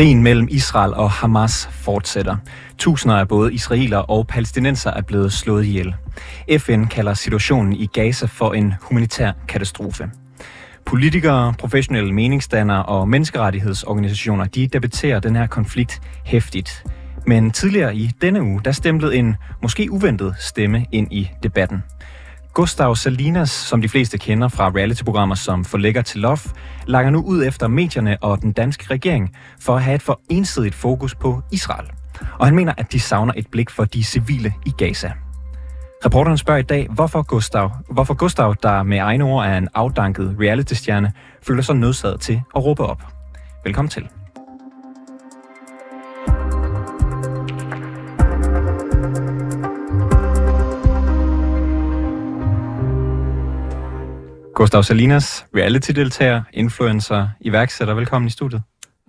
[0.00, 2.36] Krigen mellem Israel og Hamas fortsætter.
[2.78, 5.94] Tusinder af både israelere og palæstinenser er blevet slået ihjel.
[6.58, 10.10] FN kalder situationen i Gaza for en humanitær katastrofe.
[10.86, 16.84] Politikere, professionelle meningsdannere og menneskerettighedsorganisationer de debatterer den her konflikt hæftigt.
[17.26, 21.82] Men tidligere i denne uge, der stemplede en måske uventet stemme ind i debatten.
[22.54, 26.38] Gustav Salinas, som de fleste kender fra reality-programmer som Forlægger til Love,
[26.86, 30.74] langer nu ud efter medierne og den danske regering for at have et for ensidigt
[30.74, 31.90] fokus på Israel.
[32.38, 35.12] Og han mener, at de savner et blik for de civile i Gaza.
[36.04, 40.36] Reporteren spørger i dag, hvorfor Gustav, hvorfor Gustav, der med egne ord er en afdanket
[40.40, 43.02] reality-stjerne, føler sig nødsaget til at råbe op.
[43.64, 44.08] Velkommen til.
[54.60, 57.94] Gustav Salinas, reality-deltager, influencer, iværksætter.
[57.94, 58.62] Velkommen i studiet.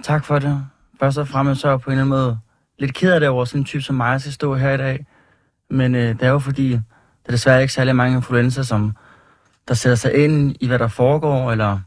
[0.04, 0.66] Tak for det.
[1.00, 2.38] Først og fremmest så er jeg på en eller anden måde
[2.80, 5.06] lidt ked af det over sådan en type som mig skal stå her i dag.
[5.70, 6.80] Men øh, det er jo fordi, der
[7.26, 8.96] er desværre ikke særlig mange influencer, som
[9.68, 11.80] der sætter sig ind i, hvad der foregår, eller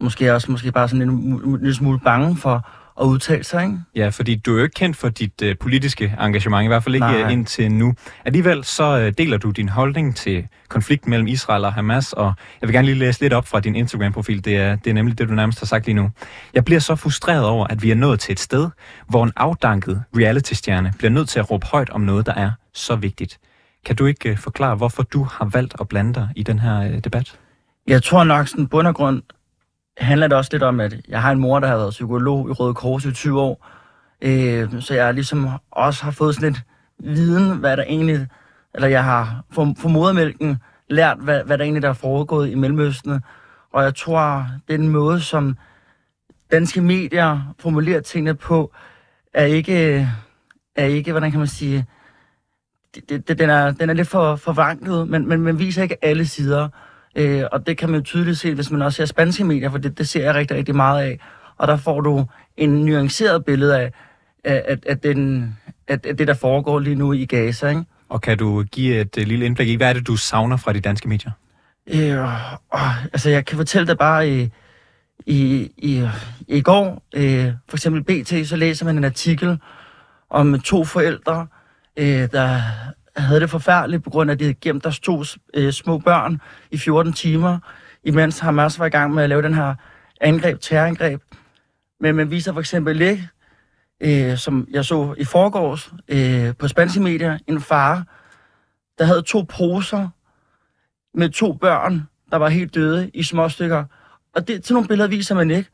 [0.00, 2.68] måske også måske bare sådan en, en lille smule bange for
[3.00, 3.78] at udtale sig, ikke?
[3.94, 6.94] Ja, fordi du er jo ikke kendt for dit øh, politiske engagement, i hvert fald
[6.94, 7.20] ikke Nej.
[7.20, 7.30] Nej.
[7.30, 7.94] indtil nu.
[8.24, 12.68] Alligevel så øh, deler du din holdning til konflikten mellem Israel og Hamas, og jeg
[12.68, 14.44] vil gerne lige læse lidt op fra din Instagram-profil.
[14.44, 16.10] Det er, det er nemlig det, du nærmest har sagt lige nu.
[16.54, 18.68] Jeg bliver så frustreret over, at vi er nået til et sted,
[19.08, 22.96] hvor en afdanket reality-stjerne bliver nødt til at råbe højt om noget, der er så
[22.96, 23.38] vigtigt.
[23.84, 26.80] Kan du ikke øh, forklare, hvorfor du har valgt at blande dig i den her
[26.80, 27.38] øh, debat?
[27.86, 29.22] Jeg tror nok, sådan bund og grund
[29.98, 32.52] handler det også lidt om, at jeg har en mor, der har været psykolog i
[32.52, 33.66] Røde Kors i 20 år.
[34.22, 36.62] Øh, så jeg ligesom også har fået sådan lidt
[37.16, 38.26] viden, hvad der egentlig...
[38.74, 40.56] Eller jeg har for, for modermælken
[40.90, 43.20] lært, hvad, hvad der egentlig der er foregået i Mellemøsten.
[43.72, 45.56] Og jeg tror, den måde, som
[46.50, 48.72] danske medier formulerer tingene på,
[49.34, 50.08] er ikke,
[50.76, 51.86] er ikke hvordan kan man sige,
[52.94, 55.82] det, det, det- den, er, den er lidt for, for vanklet, men, men man viser
[55.82, 56.68] ikke alle sider.
[57.18, 59.78] Øh, og det kan man jo tydeligt se, hvis man også ser spanske medier, for
[59.78, 61.18] det, det ser jeg rigtig, rigtig meget af.
[61.56, 63.92] Og der får du en nuanceret billede af,
[64.44, 65.56] af, at, at, den,
[65.88, 67.68] at, at det, der foregår lige nu i Gaza.
[67.68, 67.84] Ikke?
[68.08, 70.72] Og kan du give et øh, lille indblik i, hvad er det, du savner fra
[70.72, 71.32] de danske medier?
[71.86, 72.18] Øh,
[72.74, 74.50] åh, altså, jeg kan fortælle dig bare, i,
[75.26, 76.08] i, i,
[76.48, 79.58] i går, øh, for eksempel BT, så læser man en artikel
[80.30, 81.46] om to forældre,
[81.96, 82.60] øh, der
[83.18, 85.24] havde det forfærdeligt på grund af, at de havde gemt deres to
[85.54, 86.40] øh, små børn
[86.70, 87.58] i 14 timer,
[88.04, 89.74] imens Hamas var i gang med at lave den her
[90.20, 91.22] angreb, terrorangreb.
[92.00, 93.28] Men man viser for eksempel ikke,
[94.00, 98.04] øh, som jeg så i forgårs øh, på spanske medier, en far,
[98.98, 100.08] der havde to poser
[101.14, 103.84] med to børn, der var helt døde i små stykker.
[104.34, 105.70] Og det, sådan nogle billeder viser man ikke.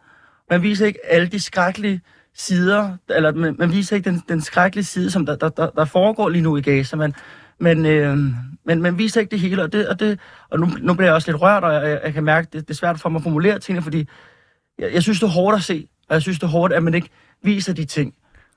[0.51, 2.01] Man viser ikke alle de skrækkelige
[2.35, 5.85] sider, eller man, man viser ikke den, den skrækkelige side, som der, der, der, der
[5.85, 7.15] foregår lige nu i Gaza, men,
[7.61, 8.19] men, øh,
[8.65, 11.15] men man viser ikke det hele, og, det, og, det, og nu, nu bliver jeg
[11.15, 13.23] også lidt rørt, og jeg, jeg, kan mærke, det, det er svært for mig at
[13.23, 14.09] formulere tingene, fordi
[14.79, 16.83] jeg, jeg synes, det er hårdt at se, og jeg synes, det er hårdt, at
[16.83, 17.09] man ikke
[17.43, 18.15] viser de ting.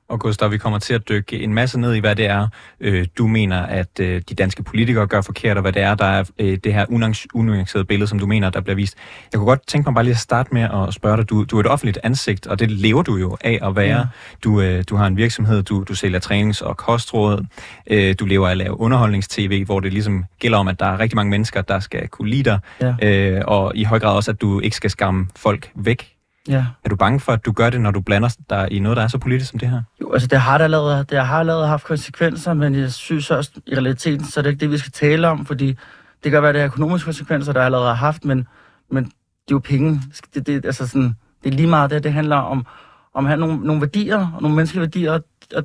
[0.10, 2.48] Og Gustav, vi kommer til at dykke en masse ned i, hvad det er,
[2.80, 6.06] øh, du mener, at øh, de danske politikere gør forkert, og hvad det er, der
[6.06, 6.86] er øh, det her
[7.34, 8.98] unuancerede billede, som du mener, der bliver vist.
[9.32, 11.30] Jeg kunne godt tænke mig bare lige at starte med at spørge dig.
[11.30, 13.98] Du, du er et offentligt ansigt, og det lever du jo af at være.
[13.98, 14.04] Ja.
[14.44, 17.46] Du, øh, du har en virksomhed, du, du sælger trænings- og kostråd.
[17.88, 21.00] Øh, du lever af at lave underholdnings-tv, hvor det ligesom gælder om, at der er
[21.00, 22.60] rigtig mange mennesker, der skal kunne lide dig.
[22.82, 22.94] Ja.
[23.38, 26.17] Øh, og i høj grad også, at du ikke skal skamme folk væk.
[26.48, 26.66] Ja.
[26.84, 29.04] Er du bange for, at du gør det, når du blander dig i noget, der
[29.04, 29.82] er så politisk som det her?
[30.02, 33.52] Jo, altså det har da allerede, det har allerede haft konsekvenser, men jeg synes også,
[33.68, 35.78] i realiteten, så er det ikke det, vi skal tale om, fordi
[36.24, 38.48] det kan være, det har økonomiske konsekvenser, der allerede har haft, men,
[38.92, 40.02] men det er jo penge.
[40.34, 42.66] Det, det, altså sådan, det er lige meget det, det handler om,
[43.14, 45.24] om at have nogle, nogle værdier, og nogle menneskelige værdier, og,
[45.56, 45.64] og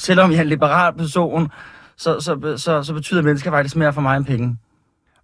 [0.00, 1.50] selvom jeg er en liberal person,
[1.96, 4.56] så, så, så, så betyder mennesker faktisk mere for mig end penge.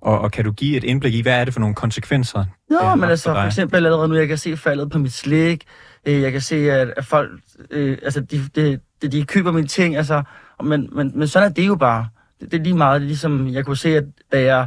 [0.05, 2.45] Og, og kan du give et indblik i, hvad er det for nogle konsekvenser?
[2.71, 5.13] Ja, har men altså for for eksempel allerede nu, jeg kan se faldet på mit
[5.13, 5.65] slik.
[6.07, 7.31] Øh, Jeg kan se, at, at folk,
[7.71, 10.23] øh, altså de, de, de, de køber mine ting, altså,
[10.65, 12.09] men, men, men sådan er det jo bare.
[12.41, 14.67] Det, det er lige meget, det er ligesom, jeg kunne se, at da jeg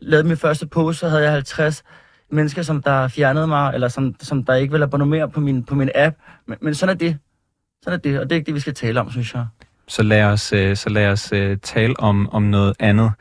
[0.00, 1.82] lavede min første post, så havde jeg 50
[2.30, 5.74] mennesker, som der fjernede mig, eller som, som der ikke ville abonnere på min, på
[5.74, 6.16] min app.
[6.46, 7.18] Men, men sådan er det.
[7.82, 9.46] Sådan er det, og det er ikke det, vi skal tale om, synes jeg.
[9.88, 13.12] Så lad os, øh, så lad os øh, tale om, om noget andet.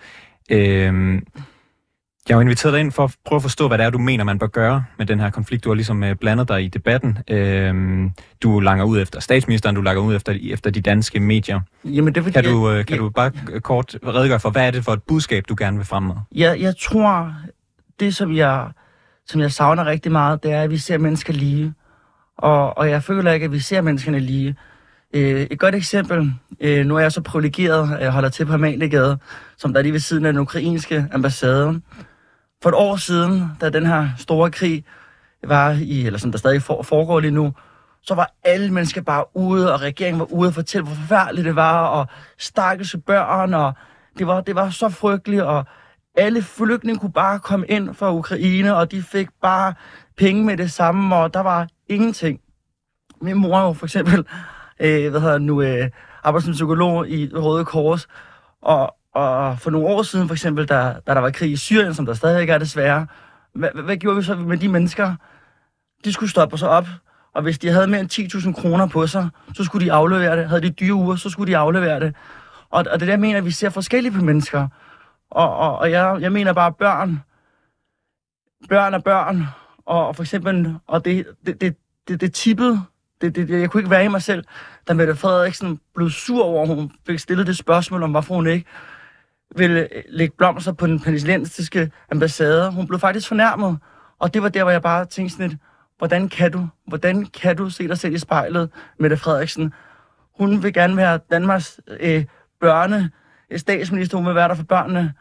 [0.52, 1.14] Øhm,
[2.30, 3.98] jeg har jo inviteret dig ind for at prøve at forstå, hvad det er, du
[3.98, 5.64] mener, man bør gøre med den her konflikt.
[5.64, 7.18] Du har ligesom øh, blandet dig i debatten.
[7.30, 8.12] Øhm,
[8.44, 11.60] du langer ud efter statsministeren, du langer ud efter, efter de danske medier.
[11.86, 14.72] Jamen, det er Kan du, øh, jeg- kan du bare kort redegøre for, hvad er
[14.72, 16.16] det for et budskab, du gerne vil frem med?
[16.36, 17.34] Jeg, jeg tror,
[18.00, 18.68] det som jeg,
[19.26, 21.74] som jeg savner rigtig meget, det er, at vi ser mennesker lige.
[22.38, 24.56] Og, og jeg føler ikke, at vi ser menneskerne lige.
[25.14, 28.54] Øh, et godt eksempel, øh, nu er jeg så privilegeret, at jeg holder til på
[28.54, 29.18] Amaliegade,
[29.58, 31.82] som der er lige ved siden af den ukrainske ambassade.
[32.64, 34.86] For et år siden, da den her store krig
[35.44, 37.54] var i, eller som der stadig foregår lige nu,
[38.02, 41.56] så var alle mennesker bare ude, og regeringen var ude og fortælle, hvor forfærdeligt det
[41.56, 42.08] var, og
[42.38, 43.74] stakkels børn, og
[44.18, 45.66] det var, det var så frygteligt, og
[46.16, 49.74] alle flygtninge kunne bare komme ind fra Ukraine, og de fik bare
[50.18, 52.40] penge med det samme, og der var ingenting.
[53.22, 54.26] Min mor jo for eksempel,
[54.80, 55.90] øh, hvad hedder nu, øh,
[56.24, 58.08] arbejder som psykolog i Røde Kors,
[58.62, 61.94] og, og for nogle år siden for eksempel, da, da der var krig i Syrien,
[61.94, 63.08] som der stadig ikke er desværre,
[63.54, 65.16] hvad, hvad gjorde vi så med de mennesker?
[66.06, 66.88] De skulle stoppe sig op,
[67.34, 70.50] og hvis de havde mere end 10.000 kroner på sig, så skulle de aflevere det.
[70.50, 72.16] Havde de dyre uger, så skulle de aflevere det.
[72.70, 74.68] Og, og det der mener, at vi ser forskelligt på mennesker.
[75.32, 77.24] Og, og, og jeg, jeg mener bare børn.
[78.70, 79.48] Børn er børn.
[79.86, 81.76] Og, og for eksempel, og det, det, det,
[82.08, 82.82] det, det tippede,
[83.22, 84.44] det, det, jeg kunne ikke være i mig selv,
[84.88, 88.48] da Mette Frederiksen blev sur over, at hun fik stillet det spørgsmål om, hvorfor hun
[88.48, 88.66] ikke
[89.56, 92.72] ville øh, lægge blomster på den palæstinensiske ambassade.
[92.72, 93.78] Hun blev faktisk fornærmet.
[94.20, 95.62] Og det var der, hvor jeg bare tænkte sådan lidt,
[95.98, 98.70] hvordan kan du, hvordan kan du se dig selv i spejlet,
[99.00, 99.74] Mette Frederiksen?
[100.38, 102.26] Hun vil gerne være Danmarks øh,
[102.62, 103.12] børne
[103.50, 105.14] øh, statsminister, hun vil være der for børnene.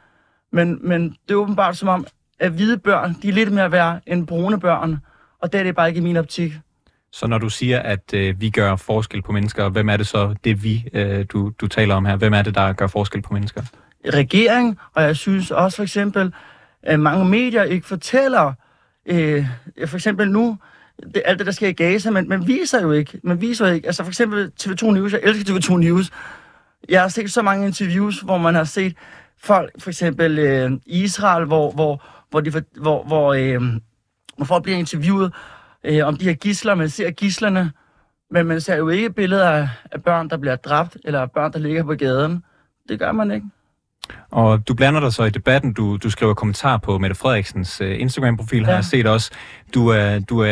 [0.53, 2.07] Men, men det er åbenbart som om,
[2.39, 4.99] at hvide børn, de er lidt mere værd end brune børn.
[5.43, 6.53] Og det er det bare ikke i min optik.
[7.13, 10.35] Så når du siger, at øh, vi gør forskel på mennesker, hvem er det så,
[10.45, 13.35] det vi, øh, du, du taler om her, hvem er det, der gør forskel på
[13.35, 13.63] mennesker?
[14.15, 16.35] Regering, og jeg synes også for eksempel,
[16.83, 18.53] at mange medier ikke fortæller,
[19.07, 19.47] øh,
[19.87, 20.59] for eksempel nu,
[21.15, 23.21] det, alt det, der sker i Gaza, men man viser jo ikke.
[23.23, 23.87] Man viser jo ikke.
[23.87, 26.11] Altså for eksempel TV2 News, jeg elsker TV2 News.
[26.89, 28.97] Jeg har set så mange interviews, hvor man har set
[29.43, 33.63] folk, for eksempel øh, Israel, hvor, hvor, hvor, de, hvor, hvor, øh,
[34.37, 35.33] hvor folk bliver interviewet
[35.87, 36.75] øh, om de her gisler.
[36.75, 37.73] Man ser gislerne,
[38.31, 41.59] men man ser jo ikke billeder af, af børn, der bliver dræbt, eller børn, der
[41.59, 42.45] ligger på gaden.
[42.89, 43.47] Det gør man ikke.
[44.31, 48.01] Og du blander dig så i debatten, du, du skriver kommentar på Mette Frederiksens uh,
[48.01, 48.65] Instagram-profil, ja.
[48.65, 49.31] har jeg set også.
[49.75, 50.47] Du, uh, du, uh,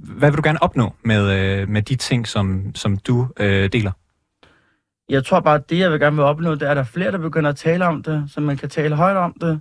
[0.00, 1.22] hvad vil du gerne opnå med,
[1.62, 3.92] uh, med de ting, som, som du uh, deler?
[5.08, 6.86] Jeg tror bare, at det, jeg vil gerne vil opnå, det er, at der er
[6.86, 9.60] flere, der begynder at tale om det, så man kan tale højt om det.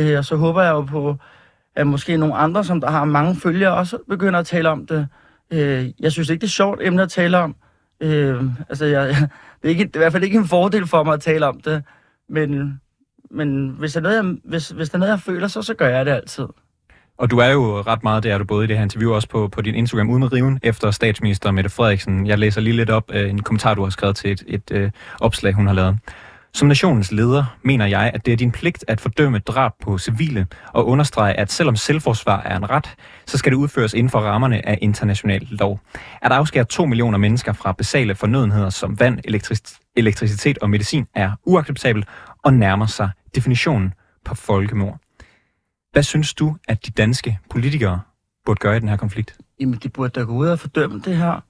[0.00, 1.16] Uh, og så håber jeg jo på,
[1.76, 5.08] at måske nogle andre, som der har mange følgere, også begynder at tale om det.
[5.50, 7.56] Øh, jeg synes ikke, det er sjovt emne at tale om.
[8.00, 9.08] Øh, altså, jeg,
[9.62, 11.46] det, er ikke, det er i hvert fald ikke en fordel for mig at tale
[11.46, 11.82] om det.
[12.28, 12.80] Men,
[13.30, 15.74] men hvis, der er noget, jeg, hvis, hvis der er noget, jeg føler, så, så
[15.74, 16.46] gør jeg det altid.
[17.18, 19.28] Og du er jo ret meget, det er du både i det her interview også
[19.28, 22.26] på, på din Instagram uden med riven efter statsminister Mette Frederiksen.
[22.26, 24.90] Jeg læser lige lidt op øh, en kommentar, du har skrevet til et, et øh,
[25.20, 25.98] opslag, hun har lavet.
[26.54, 30.46] Som nationens leder mener jeg, at det er din pligt at fordømme drab på civile
[30.72, 32.94] og understrege, at selvom selvforsvar er en ret,
[33.26, 35.80] så skal det udføres inden for rammerne af international lov.
[36.22, 39.18] At afskære to millioner mennesker fra basale fornødenheder som vand,
[39.96, 42.06] elektricitet og medicin er uacceptabelt
[42.42, 43.94] og nærmer sig definitionen
[44.24, 44.98] på folkemord.
[45.92, 48.00] Hvad synes du, at de danske politikere
[48.46, 49.36] burde gøre i den her konflikt?
[49.60, 51.40] Jamen, de burde da gå ud og fordømme det her.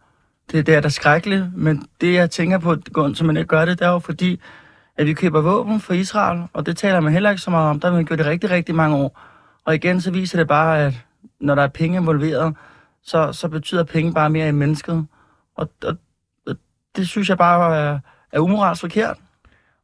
[0.50, 2.76] Det, det er da skrækkeligt, men det jeg tænker på,
[3.14, 4.40] som man ikke gør det, det er jo fordi,
[4.96, 7.80] at vi køber våben fra Israel, og det taler man heller ikke så meget om.
[7.80, 9.20] Der har vi gjort det rigtig, rigtig mange år.
[9.64, 11.04] Og igen, så viser det bare, at
[11.40, 12.54] når der er penge involveret,
[13.02, 15.06] så, så betyder penge bare mere i mennesket.
[15.56, 15.96] Og, og,
[16.46, 16.56] og
[16.96, 17.98] det synes jeg bare er,
[18.32, 19.16] er umoralsk forkert.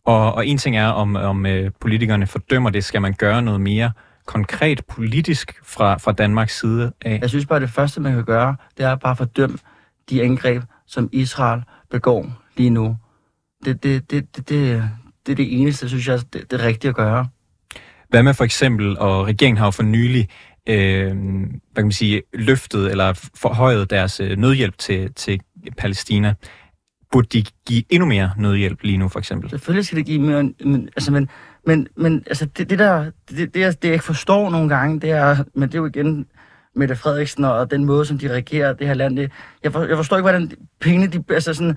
[0.04, 3.60] Og, og en ting er, om, om øh, politikerne fordømmer det, skal man gøre noget
[3.60, 3.92] mere
[4.26, 7.18] konkret politisk fra, fra Danmarks side af?
[7.20, 9.58] Jeg synes bare, at det første, man kan gøre, det er bare at fordømme
[10.10, 12.26] de angreb, som Israel begår
[12.56, 12.96] lige nu.
[13.64, 14.90] Det, det, det, det, det,
[15.26, 17.28] det er det eneste, synes jeg, det, det rigtigt at gøre.
[18.08, 20.28] Hvad med for eksempel, og regeringen har jo for nylig
[20.68, 21.16] øh,
[21.72, 25.40] hvad kan man sige, løftet eller forhøjet deres øh, nødhjælp til, til
[25.78, 26.34] Palæstina.
[27.12, 29.50] Burde de give endnu mere nødhjælp lige nu, for eksempel?
[29.50, 31.28] Selvfølgelig skal det give mere, men, altså, men,
[31.66, 35.10] men, men altså, det, det der, det, det, det, jeg ikke forstår nogle gange, det
[35.10, 36.26] er, men det er jo igen
[36.74, 39.16] Mette Frederiksen og den måde, som de regerer det her land.
[39.16, 40.50] Det, jeg, for, jeg forstår ikke, hvordan
[40.80, 41.76] pengene, de, altså sådan,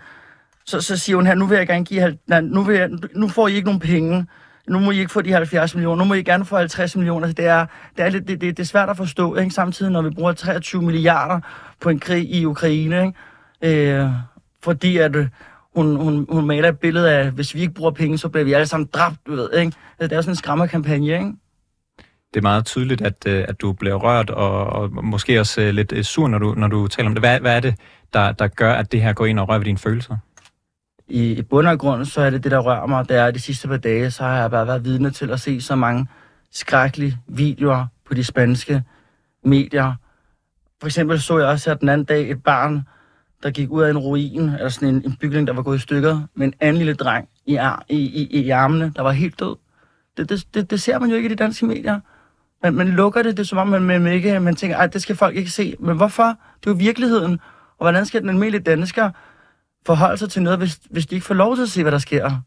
[0.66, 3.28] så, så siger hun her, nu vil jeg gerne give, nej, nu, vil jeg, nu
[3.28, 4.28] får I ikke nogen penge,
[4.68, 7.28] nu må I ikke få de 70 millioner, nu må I gerne få 50 millioner.
[7.28, 7.66] Det er,
[7.98, 9.52] det er, lidt, det, det, det er svært at forstå, ikke?
[9.52, 11.40] samtidig når vi bruger 23 milliarder
[11.82, 13.14] på en krig i Ukraine,
[13.62, 13.92] ikke?
[14.02, 14.10] Øh,
[14.64, 15.28] fordi at øh,
[15.76, 18.54] hun, hun, hun maler et billede af, hvis vi ikke bruger penge, så bliver vi
[18.54, 19.78] alle sammen dræbt, du ved, ikke?
[20.00, 21.34] Altså, det er jo sådan en skræmmerkampagne, ikke?
[22.34, 25.74] Det er meget tydeligt, at, øh, at du bliver rørt, og, og måske også øh,
[25.74, 27.22] lidt sur, når du, når du taler om det.
[27.22, 27.76] Hvad, hvad er det,
[28.14, 30.18] der, der gør, at det her går ind og rører ved dine følelser?
[31.08, 33.10] I, i bund og grund, så er det det, der rører mig.
[33.10, 35.62] Det er, de sidste par dage, så har jeg bare været vidne til at se
[35.62, 36.08] så mange
[36.52, 38.84] skrækkelige videoer på de spanske
[39.44, 39.94] medier.
[40.80, 42.88] for eksempel så jeg også her den anden dag et barn,
[43.44, 45.82] der gik ud af en ruin, eller sådan en, en bygning, der var gået i
[45.82, 47.60] stykker, med en anden lille dreng i,
[47.90, 49.56] i, i, i armene, der var helt død.
[50.18, 52.00] Det, det, det, det ser man jo ikke i de danske medier.
[52.64, 55.02] Man, man lukker det, det er som om, man, man, ikke, man tænker, at det
[55.02, 55.76] skal folk ikke se.
[55.80, 56.26] Men hvorfor?
[56.60, 57.40] Det er jo virkeligheden.
[57.78, 59.12] Og hvordan skal den almindelige dansker
[59.86, 61.98] forholde sig til noget, hvis, hvis de ikke får lov til at se, hvad der
[61.98, 62.42] sker?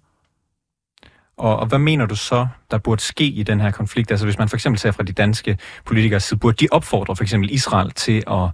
[1.36, 4.10] Og, og hvad mener du så, der burde ske i den her konflikt?
[4.10, 7.22] Altså hvis man for eksempel ser fra de danske politikere side, burde de opfordre for
[7.22, 8.48] eksempel Israel til at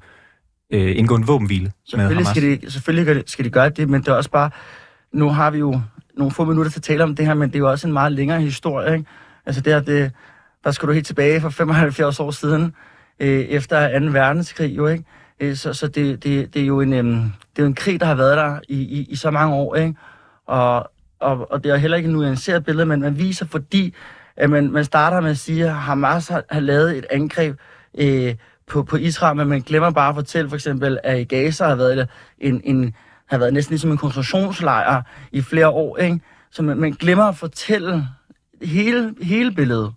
[0.70, 2.26] øh, indgå en våbenhvile med Hamas?
[2.26, 4.50] Skal de, selvfølgelig skal de gøre det, men det er også bare,
[5.12, 5.80] nu har vi jo
[6.16, 7.92] nogle få minutter til at tale om det her, men det er jo også en
[7.92, 8.92] meget længere historie.
[8.92, 9.06] Ikke?
[9.46, 10.12] Altså det, er, det,
[10.64, 12.74] der skal du helt tilbage for 75 år siden,
[13.20, 14.06] øh, efter 2.
[14.06, 15.04] verdenskrig jo, ikke?
[15.40, 18.00] Øh, så så det, det, det, er jo en, øh, det er jo en krig,
[18.00, 19.94] der har været der i, i, i så mange år, ikke?
[20.46, 23.94] Og, og, og det er heller ikke en nuanceret billede, men man viser, fordi
[24.36, 27.58] at man, man starter med at sige, at Hamas har, har lavet et angreb
[27.98, 28.34] øh,
[28.66, 31.74] på, på Israel, men man glemmer bare at fortælle for eksempel, at i Gaza har
[31.74, 32.94] været en, en,
[33.26, 36.20] har været næsten ligesom en koncentrationslejr i flere år, ikke?
[36.50, 38.08] Så man, man glemmer at fortælle
[38.62, 39.92] hele, hele billedet.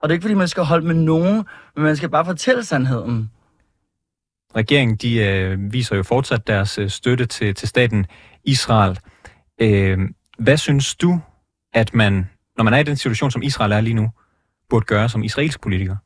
[0.00, 1.44] Og det er ikke, fordi man skal holde med nogen,
[1.74, 3.30] men man skal bare fortælle sandheden.
[4.58, 8.06] Regeringen de, øh, viser jo fortsat deres øh, støtte til, til staten
[8.44, 8.98] Israel.
[9.60, 9.98] Øh,
[10.38, 11.20] hvad synes du,
[11.74, 14.10] at man, når man er i den situation, som Israel er lige nu,
[14.70, 15.96] burde gøre som israelsk politiker?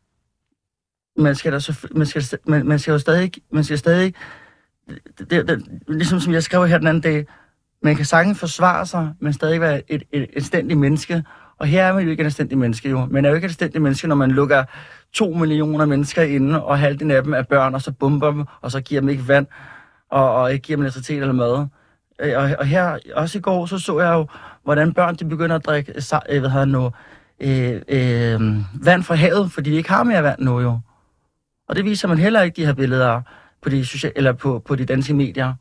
[1.20, 4.14] Man skal, da så, man skal, man, man skal jo stadig, man skal stadig
[5.18, 7.26] det, det, det, ligesom som jeg skrev her den anden dag,
[7.82, 11.24] man kan sagtens forsvare sig, men stadig være et, et, et stændigt menneske.
[11.62, 13.06] Og her er man jo ikke et anstændigt menneske jo.
[13.10, 14.64] Man er jo ikke et anstændigt menneske, når man lukker
[15.12, 18.70] to millioner mennesker inde, og halvdelen af dem er børn, og så bomber dem, og
[18.70, 19.46] så giver dem ikke vand,
[20.10, 21.66] og, og ikke giver dem elektricitet eller mad.
[22.20, 24.26] Øh, og, og her, også i går, så så jeg jo,
[24.64, 25.92] hvordan børn de begynder at drikke
[26.30, 26.90] øh, hvad hedder nu,
[27.40, 28.40] øh, øh,
[28.84, 30.78] vand fra havet, fordi de ikke har mere vand nu jo.
[31.68, 33.20] Og det viser man heller ikke, de her billeder
[33.62, 35.54] på de, social, eller på, på de danske medier.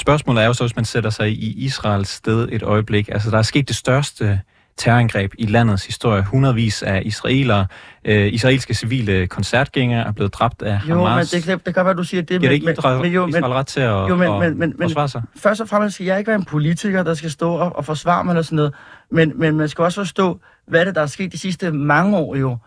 [0.00, 3.08] Spørgsmålet er jo så, hvis man sætter sig i Israels sted et øjeblik.
[3.08, 4.40] Altså, der er sket det største
[4.76, 6.22] terrorangreb i landets historie.
[6.22, 7.66] Hundredvis af israelere,
[8.04, 11.32] øh, israelske civile koncertgængere er blevet dræbt af jo, Hamas.
[11.32, 12.28] Jo, men det, det kan være, du siger det.
[12.28, 14.82] Giver det ikke Israel, men, jo, Israel ret til at, jo, men, men, men, men,
[14.82, 15.22] forsvare sig?
[15.36, 18.24] Først og fremmest skal jeg ikke være en politiker, der skal stå og, og forsvare
[18.24, 18.74] mig eller sådan noget.
[19.10, 22.36] Men, men man skal også forstå, hvad det der er sket de sidste mange år
[22.36, 22.58] jo.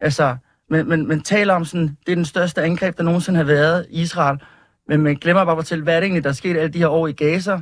[0.00, 0.36] Altså,
[0.70, 3.86] men, men, man taler om sådan, det er den største angreb, der nogensinde har været
[3.90, 4.38] i Israel.
[4.92, 6.78] Men man glemmer bare at fortælle, hvad er det egentlig, der er sket alle de
[6.78, 7.60] her år i Gaza?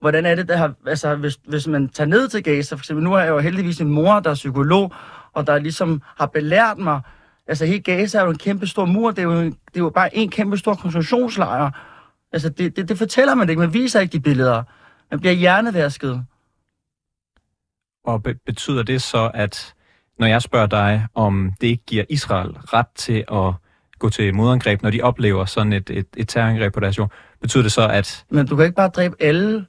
[0.00, 3.04] Hvordan er det, der har, altså, hvis, hvis man tager ned til Gaza, for eksempel,
[3.04, 4.92] nu har jeg jo heldigvis en mor, der er psykolog,
[5.32, 7.00] og der ligesom har belært mig,
[7.46, 9.90] altså hele Gaza er jo en kæmpe stor mur, det er jo, det er jo
[9.90, 11.70] bare en kæmpe stor koncentrationslejr.
[12.32, 14.62] Altså, det, det, det fortæller man ikke, man viser ikke de billeder.
[15.10, 16.24] Man bliver hjernevasket.
[18.04, 19.74] Og be- betyder det så, at
[20.18, 23.54] når jeg spørger dig, om det ikke giver Israel ret til at
[23.98, 27.62] gå til modangreb, når de oplever sådan et, et, et terrorangreb på deres jord, betyder
[27.62, 28.24] det så, at...
[28.30, 29.66] Men du kan ikke bare dræbe alle.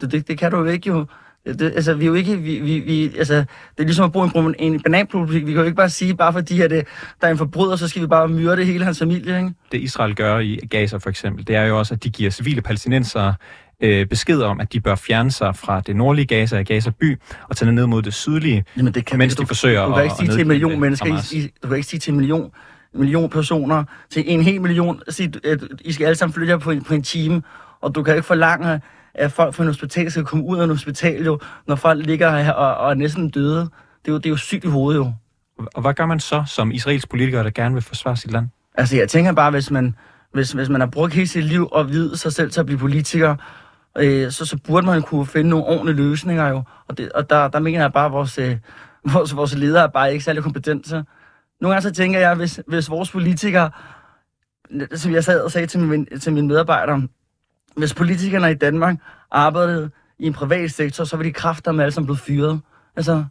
[0.00, 1.06] Det, det, det kan du jo ikke jo.
[1.46, 3.46] Det, altså, vi er jo ikke, vi, vi, vi, altså, det
[3.78, 5.46] er ligesom at bruge en, en bananpolitik.
[5.46, 6.86] Vi kan jo ikke bare sige, bare fordi at det,
[7.20, 9.52] der er en forbryder, så skal vi bare myrde hele hans familie, ikke?
[9.72, 12.62] Det Israel gør i Gaza for eksempel, det er jo også, at de giver civile
[12.62, 13.34] palæstinensere
[13.80, 17.56] øh, besked om, at de bør fjerne sig fra det nordlige Gaza, Gaza by, og
[17.56, 20.04] tage ned mod det sydlige, Jamen, det kan, mens de du, forsøger du, du kan
[20.04, 22.50] ikke sige til en million mennesker, I, du kan ikke sige til en million,
[22.94, 26.70] million personer, til en hel million, sige, at I skal alle sammen flytte jer på
[26.70, 27.42] en, på en time,
[27.80, 28.80] og du kan ikke forlange,
[29.14, 32.38] at folk fra en hospital skal komme ud af en hospital, jo, når folk ligger
[32.38, 33.60] her og, og er næsten døde.
[34.04, 35.12] Det er, jo, det er jo sygt i hovedet, jo.
[35.74, 38.48] Og hvad gør man så som israelsk politiker, der gerne vil forsvare sit land?
[38.74, 39.94] Altså, jeg tænker bare, hvis man,
[40.32, 42.78] hvis, hvis man har brugt hele sit liv og vide sig selv til at blive
[42.78, 43.36] politiker,
[43.98, 46.62] øh, så, så burde man kunne finde nogle ordentlige løsninger jo.
[46.88, 48.56] Og, det, og der, der mener jeg bare, at vores, øh,
[49.12, 51.04] vores, vores ledere er bare ikke særlig kompetente.
[51.60, 53.70] Nogle gange så tænker jeg, hvis, hvis vores politikere,
[54.94, 57.08] som jeg sad og sagde til, min, til mine medarbejdere,
[57.76, 58.96] hvis politikerne i Danmark
[59.30, 62.60] arbejdede i en privat sektor, så var de kræfter med alle som blevet fyret.
[62.96, 63.24] Altså,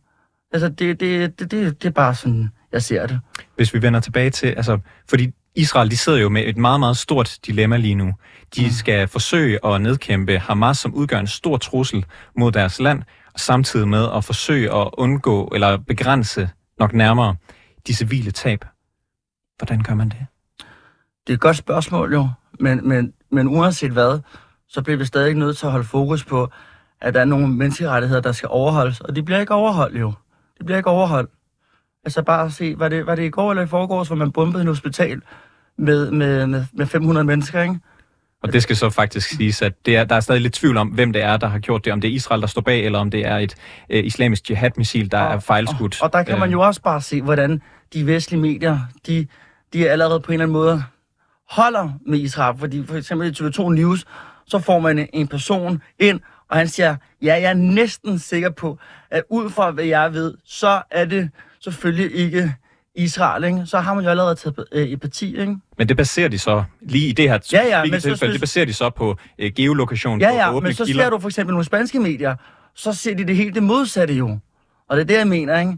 [0.51, 3.19] altså det, det, det, det, det er bare sådan, jeg ser det.
[3.55, 6.97] Hvis vi vender tilbage til, altså, fordi Israel, de sidder jo med et meget, meget
[6.97, 8.13] stort dilemma lige nu.
[8.55, 8.71] De mm.
[8.71, 12.05] skal forsøge at nedkæmpe Hamas, som udgør en stor trussel
[12.37, 13.03] mod deres land,
[13.37, 17.35] samtidig med at forsøge at undgå eller begrænse nok nærmere
[17.87, 18.65] de civile tab.
[19.57, 20.25] Hvordan gør man det?
[21.27, 24.19] Det er et godt spørgsmål jo, men, men, men uanset hvad,
[24.67, 26.49] så bliver vi stadig nødt til at holde fokus på,
[27.01, 30.13] at der er nogle menneskerettigheder, der skal overholdes, og de bliver ikke overholdt jo.
[30.59, 31.31] De bliver ikke overholdt.
[32.03, 34.31] Altså bare at se, var det, var det i går eller i forgårs, hvor man
[34.31, 35.21] bombede en hospital
[35.77, 37.79] med, med, med, med 500 mennesker, ikke?
[38.43, 40.87] Og det skal så faktisk siges, at det er, der er stadig lidt tvivl om,
[40.87, 41.93] hvem det er, der har gjort det.
[41.93, 43.55] Om det er Israel, der står bag, eller om det er et
[43.89, 46.01] øh, islamisk jihad-missil, der og, er fejlskudt.
[46.01, 47.61] Og, og der kan man jo også bare se, hvordan
[47.93, 49.27] de vestlige medier, de
[49.73, 50.83] de allerede på en eller anden måde
[51.49, 52.59] holder med Israel.
[52.59, 54.05] Fordi for eksempel i TV2 News,
[54.45, 56.19] så får man en person ind,
[56.49, 58.77] og han siger, ja, jeg er næsten sikker på,
[59.09, 61.29] at ud fra hvad jeg ved, så er det
[61.59, 62.55] selvfølgelig ikke
[63.03, 63.61] Israel, ikke?
[63.65, 65.39] så har man jo allerede taget øh, et parti.
[65.39, 65.55] Ikke?
[65.77, 68.31] Men det baserer de så, lige i det her Ja, ja, men så tilfælde, synes-
[68.33, 71.03] det baserer de så på øh, geolokation, Ja, på ja, åbne men så kilder.
[71.03, 72.35] ser du for eksempel nogle spanske medier,
[72.75, 74.39] så ser de det helt det modsatte jo.
[74.89, 75.77] Og det er det, jeg mener, ikke?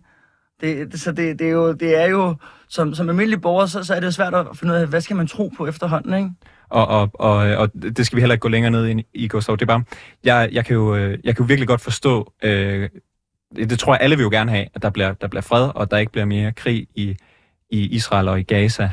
[0.61, 2.35] Det, det, så det, det, er jo, det er jo,
[2.69, 5.15] som, som almindelig borger, så, så er det svært at finde ud af, hvad skal
[5.15, 6.29] man tro på efterhånden, ikke?
[6.69, 9.55] Og, og, og, og det skal vi heller ikke gå længere ned i, i Gustav.
[9.55, 9.83] Det er bare,
[10.23, 12.89] jeg, jeg, kan jo, øh, jeg kan jo virkelig godt forstå, øh,
[13.55, 15.69] det, det tror jeg alle vil jo gerne have, at der bliver, der bliver fred,
[15.75, 17.15] og der ikke bliver mere krig i,
[17.69, 18.89] i Israel og i Gaza.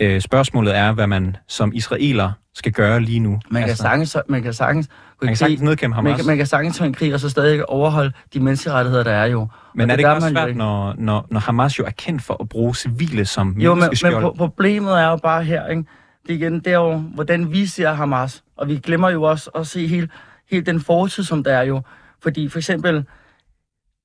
[0.00, 3.40] Øh, spørgsmålet er, hvad man som israeler skal gøre lige nu.
[3.50, 4.88] Man kan sagtens, man kan sagtens,
[5.22, 6.10] man kan sagtens nedkæmpe Hamas.
[6.10, 9.12] man kan, man kan sagtens tage en krig, og så stadig overholde de menneskerettigheder, der
[9.12, 9.48] er jo.
[9.74, 10.58] men og er det gør ikke også svært, ikke.
[10.58, 14.12] når, når, når Hamas jo er kendt for at bruge civile som Jo, men, men
[14.12, 15.84] pro- problemet er jo bare her, ikke?
[16.26, 18.42] Det, igen, det er jo, hvordan vi ser Hamas.
[18.56, 20.08] Og vi glemmer jo også at se hele,
[20.50, 21.82] hele den fortid, som der er jo.
[22.22, 23.04] Fordi for eksempel,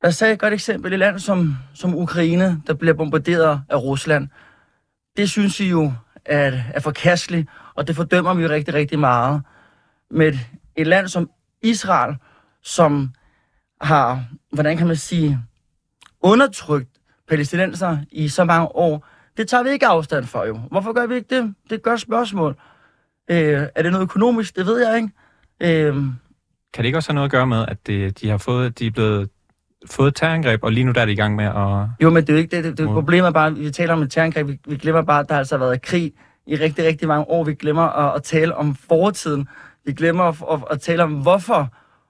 [0.03, 0.93] lad os tage et godt eksempel.
[0.93, 4.27] Et land som, som Ukraine, der bliver bombarderet af Rusland.
[5.17, 5.93] Det synes vi jo
[6.25, 9.41] er, er forkasteligt, og det fordømmer vi jo rigtig, rigtig meget.
[10.11, 10.39] Med et,
[10.75, 11.29] et land som
[11.63, 12.15] Israel,
[12.63, 13.13] som
[13.81, 15.39] har, hvordan kan man sige,
[16.21, 16.89] undertrykt
[17.27, 20.57] palæstinenser i så mange år, det tager vi ikke afstand for jo.
[20.71, 21.53] Hvorfor gør vi ikke det?
[21.63, 22.55] Det er et godt spørgsmål.
[23.31, 24.55] Øh, er det noget økonomisk?
[24.55, 25.09] Det ved jeg ikke.
[25.59, 25.93] Øh,
[26.73, 28.87] Kan det ikke også have noget at gøre med, at det, de har fået, de
[28.87, 29.29] er blevet
[29.85, 31.87] fået et terrorangreb, og lige nu der er de i gang med at...
[32.03, 32.63] jo, men det er jo ikke det.
[32.63, 34.47] det, det problemet er bare, at vi taler om et terrorangreb.
[34.47, 36.13] Vi, vi glemmer bare, at der altså har været krig
[36.47, 37.43] i rigtig, rigtig mange år.
[37.43, 39.47] Vi glemmer at, at tale om fortiden.
[39.85, 41.67] Vi glemmer at, at, at tale om, hvorfor,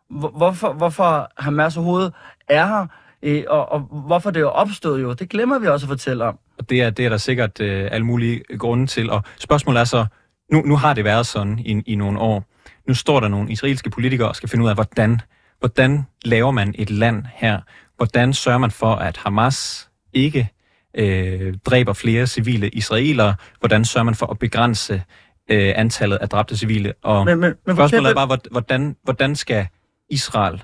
[0.10, 2.14] hvor- hvorfor, hvorfor Hamas overhovedet
[2.50, 2.88] er her,
[3.24, 5.14] øh, og, og hvorfor det er opstået jo.
[5.14, 6.40] Det glemmer vi også at fortælle om.
[6.60, 9.10] Og det er, det er der sikkert øh, alle mulige grunde til.
[9.10, 10.06] Og spørgsmålet er så,
[10.52, 12.44] nu, nu har det været sådan i, i nogle år.
[12.88, 15.20] Nu står der nogle israelske politikere og skal finde ud af, hvordan,
[15.60, 17.60] hvordan laver man et land her?
[17.98, 20.50] Hvordan sørger man for, at Hamas ikke
[20.94, 23.36] øh, dræber flere civile israelere?
[23.60, 25.04] Hvordan sørger man for at begrænse
[25.52, 26.94] øh, antallet af dræbte civile?
[27.04, 29.68] Og Men, men, men spørgsmålet er eksempel- bare, hvor- hvordan, hvordan skal
[30.10, 30.64] Israel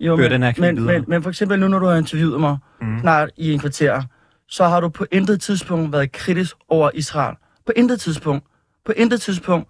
[0.00, 0.92] Jo, Føre men, den her krig men, videre.
[0.98, 3.00] men, men for eksempel nu, når du har interviewet mig mm.
[3.00, 4.02] snart i en kvarter,
[4.48, 7.36] så har du på intet tidspunkt været kritisk over Israel.
[7.66, 8.46] På intet tidspunkt.
[8.86, 9.68] På intet tidspunkt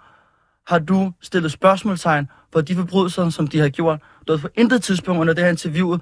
[0.66, 4.00] har du stillet spørgsmålstegn for de forbrydelser, som de har gjort.
[4.28, 5.98] Du har på intet tidspunkt under det her interview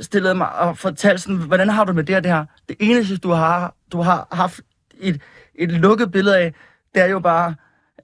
[0.00, 2.44] stillet mig og fortalt sådan, hvordan har du med det her, det her?
[2.68, 4.60] Det eneste, du har, du har haft
[5.00, 5.20] et,
[5.54, 6.54] et lukket billede af,
[6.94, 7.54] det er jo bare,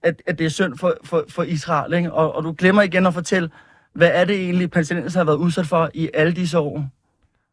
[0.02, 1.92] at, at det er synd for, for, for Israel.
[1.94, 2.12] Ikke?
[2.12, 3.50] Og, og du glemmer igen at fortælle,
[3.94, 6.84] hvad er det egentlig, palæstinenser har været udsat for i alle disse år?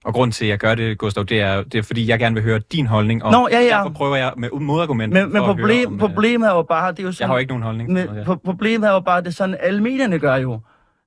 [0.05, 2.35] Og grund til, at jeg gør det, Gustav, det er, det er fordi, jeg gerne
[2.35, 3.23] vil høre din holdning.
[3.23, 3.65] Og Nå, ja, ja.
[3.77, 5.21] derfor prøver jeg med modargumenter.
[5.23, 7.27] Men, men for problem, om, øh, problemet er jo bare, det er jo sådan, Jeg
[7.27, 7.91] har jo ikke nogen holdning.
[7.93, 10.59] men, pro- problemet er jo bare, det er sådan, alle medierne gør jo.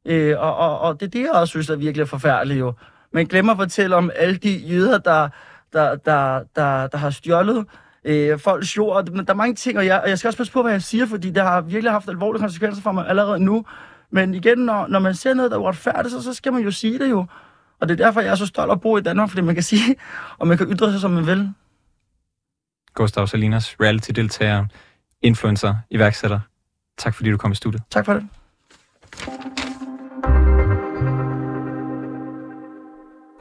[0.09, 2.73] Øh, og, og, og det er det, jeg også synes er virkelig forfærdeligt jo.
[3.13, 5.29] Man glemmer at fortælle om alle de jøder, der,
[5.73, 7.67] der, der, der, der har stjålet
[8.05, 9.09] øh, folks jord.
[9.11, 10.83] Men der er mange ting, og jeg, og jeg skal også passe på, hvad jeg
[10.83, 13.65] siger, fordi det har virkelig haft alvorlige konsekvenser for mig allerede nu.
[14.11, 16.71] Men igen, når, når man ser noget, der er uretfærdigt, så, så skal man jo
[16.71, 17.27] sige det jo.
[17.81, 19.65] Og det er derfor, jeg er så stolt at bo i Danmark, fordi man kan
[19.65, 19.97] sige,
[20.39, 21.53] og man kan ytre sig, som man vil.
[22.95, 24.65] Gustav Salinas, reality-deltager,
[25.23, 26.41] influencer, iværksætter.
[26.99, 27.83] Tak fordi du kom i studiet.
[27.91, 28.29] Tak for det.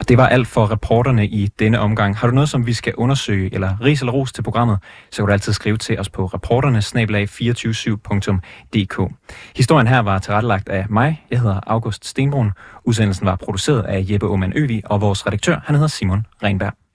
[0.08, 2.16] Det var alt for reporterne i denne omgang.
[2.16, 4.78] Har du noget, som vi skal undersøge, eller ris eller ros til programmet,
[5.10, 9.12] så kan du altid skrive til os på reporterne-247.dk.
[9.56, 11.24] Historien her var tilrettelagt af mig.
[11.30, 12.52] Jeg hedder August Stenbrun.
[12.84, 16.87] Udsendelsen var produceret af Jeppe Oman Øvi, og vores redaktør, han hedder Simon Renberg.